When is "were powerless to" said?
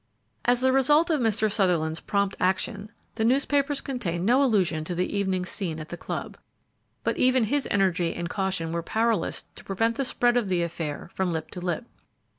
8.71-9.63